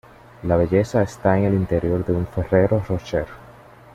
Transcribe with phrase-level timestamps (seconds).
[0.41, 3.27] La belleza está en el interior de un Ferrero Rocher.